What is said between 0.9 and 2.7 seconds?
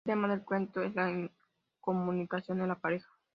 la incomunicación en